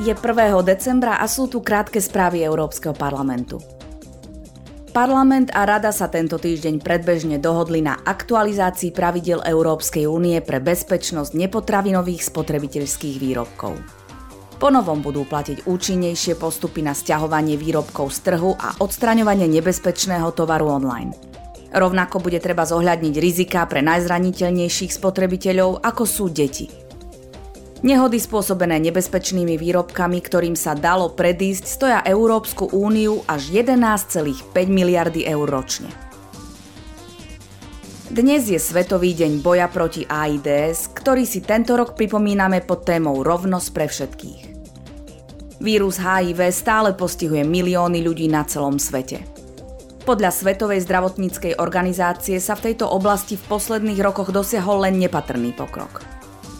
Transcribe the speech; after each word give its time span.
Je 0.00 0.08
1. 0.08 0.16
decembra 0.64 1.20
a 1.20 1.28
sú 1.28 1.52
tu 1.52 1.60
krátke 1.60 2.00
správy 2.00 2.40
Európskeho 2.40 2.96
parlamentu. 2.96 3.60
Parlament 4.96 5.52
a 5.52 5.68
Rada 5.68 5.92
sa 5.92 6.08
tento 6.08 6.40
týždeň 6.40 6.80
predbežne 6.80 7.36
dohodli 7.36 7.84
na 7.84 8.00
aktualizácii 8.00 8.88
pravidel 8.96 9.44
Európskej 9.44 10.08
únie 10.08 10.40
pre 10.40 10.64
bezpečnosť 10.64 11.36
nepotravinových 11.36 12.24
spotrebiteľských 12.24 13.16
výrobkov. 13.20 13.76
Ponovom 14.56 15.04
budú 15.04 15.28
platiť 15.28 15.68
účinnejšie 15.68 16.40
postupy 16.40 16.80
na 16.80 16.96
stiahovanie 16.96 17.60
výrobkov 17.60 18.16
z 18.16 18.32
trhu 18.32 18.56
a 18.56 18.72
odstraňovanie 18.80 19.44
nebezpečného 19.44 20.32
tovaru 20.32 20.72
online. 20.72 21.12
Rovnako 21.72 22.20
bude 22.20 22.40
treba 22.40 22.64
zohľadniť 22.64 23.14
rizika 23.20 23.68
pre 23.68 23.84
najzraniteľnejších 23.84 24.92
spotrebiteľov, 24.92 25.84
ako 25.84 26.04
sú 26.08 26.32
deti– 26.32 26.68
Nehody 27.82 28.22
spôsobené 28.22 28.78
nebezpečnými 28.78 29.58
výrobkami, 29.58 30.22
ktorým 30.22 30.54
sa 30.54 30.78
dalo 30.78 31.10
predísť, 31.18 31.64
stoja 31.66 31.98
Európsku 32.06 32.70
úniu 32.70 33.26
až 33.26 33.50
11,5 33.50 34.54
miliardy 34.70 35.26
eur 35.26 35.50
ročne. 35.50 35.90
Dnes 38.06 38.46
je 38.46 38.62
Svetový 38.62 39.18
deň 39.18 39.42
boja 39.42 39.66
proti 39.66 40.06
AIDS, 40.06 40.94
ktorý 40.94 41.26
si 41.26 41.42
tento 41.42 41.74
rok 41.74 41.98
pripomíname 41.98 42.62
pod 42.62 42.86
témou 42.86 43.18
Rovnosť 43.18 43.68
pre 43.74 43.90
všetkých. 43.90 44.40
Vírus 45.58 45.98
HIV 45.98 46.54
stále 46.54 46.94
postihuje 46.94 47.42
milióny 47.42 47.98
ľudí 47.98 48.30
na 48.30 48.46
celom 48.46 48.78
svete. 48.78 49.26
Podľa 50.06 50.30
Svetovej 50.30 50.86
zdravotníckej 50.86 51.58
organizácie 51.58 52.38
sa 52.38 52.54
v 52.54 52.70
tejto 52.70 52.86
oblasti 52.86 53.34
v 53.34 53.42
posledných 53.50 53.98
rokoch 54.06 54.30
dosiahol 54.30 54.86
len 54.86 55.02
nepatrný 55.02 55.50
pokrok. 55.50 56.11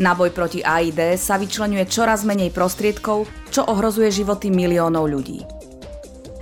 Na 0.03 0.19
boj 0.19 0.35
proti 0.35 0.67
AIDS 0.67 1.23
sa 1.23 1.39
vyčlenuje 1.39 1.87
čoraz 1.87 2.27
menej 2.27 2.51
prostriedkov, 2.51 3.31
čo 3.55 3.63
ohrozuje 3.63 4.11
životy 4.11 4.51
miliónov 4.51 5.07
ľudí. 5.07 5.47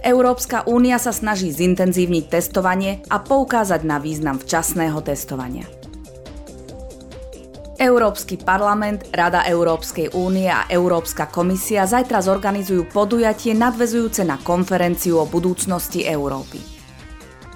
Európska 0.00 0.64
únia 0.64 0.96
sa 0.96 1.12
snaží 1.12 1.52
zintenzívniť 1.52 2.24
testovanie 2.32 3.04
a 3.12 3.20
poukázať 3.20 3.84
na 3.84 4.00
význam 4.00 4.40
včasného 4.40 4.96
testovania. 5.04 5.68
Európsky 7.76 8.40
parlament, 8.40 9.12
Rada 9.12 9.44
Európskej 9.44 10.16
únie 10.16 10.48
a 10.48 10.64
Európska 10.64 11.28
komisia 11.28 11.84
zajtra 11.84 12.24
zorganizujú 12.24 12.88
podujatie 12.88 13.52
nadvezujúce 13.52 14.24
na 14.24 14.40
konferenciu 14.40 15.20
o 15.20 15.28
budúcnosti 15.28 16.08
Európy. 16.08 16.64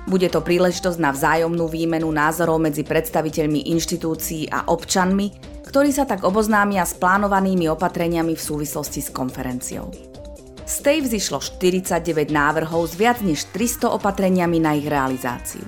Bude 0.05 0.29
to 0.29 0.45
príležitosť 0.45 1.01
na 1.01 1.17
vzájomnú 1.17 1.65
výmenu 1.65 2.13
názorov 2.13 2.61
medzi 2.61 2.85
predstaviteľmi 2.85 3.73
inštitúcií 3.73 4.53
a 4.53 4.69
občanmi, 4.69 5.54
ktorí 5.65 5.91
sa 5.91 6.05
tak 6.05 6.23
oboznámia 6.23 6.85
s 6.85 6.95
plánovanými 7.01 7.67
opatreniami 7.73 8.37
v 8.37 8.43
súvislosti 8.43 9.01
s 9.01 9.11
konferenciou. 9.11 9.89
Z 10.65 10.81
tej 10.81 11.05
vzýšlo 11.05 11.45
49 11.45 12.33
návrhov 12.33 12.89
s 12.89 12.95
viac 12.97 13.21
než 13.21 13.49
300 13.53 13.93
opatreniami 14.01 14.61
na 14.61 14.73
ich 14.77 14.89
realizáciu. 14.89 15.65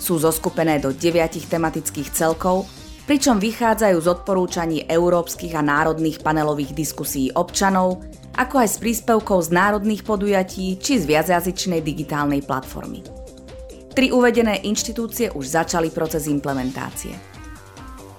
Sú 0.00 0.16
zoskupené 0.16 0.80
do 0.80 0.92
9 0.96 1.52
tematických 1.52 2.08
celkov, 2.16 2.64
pričom 3.04 3.36
vychádzajú 3.36 3.98
z 4.00 4.08
odporúčaní 4.08 4.78
európskych 4.88 5.52
a 5.52 5.62
národných 5.62 6.24
panelových 6.24 6.72
diskusí 6.72 7.28
občanov, 7.36 8.00
ako 8.40 8.64
aj 8.64 8.68
z 8.72 8.76
príspevkov 8.80 9.38
z 9.46 9.50
národných 9.52 10.02
podujatí 10.06 10.80
či 10.80 10.96
z 10.96 11.04
viacjazyčnej 11.04 11.84
digitálnej 11.84 12.40
platformy. 12.40 13.04
Tri 13.92 14.08
uvedené 14.08 14.64
inštitúcie 14.64 15.28
už 15.28 15.44
začali 15.44 15.92
proces 15.92 16.24
implementácie. 16.24 17.31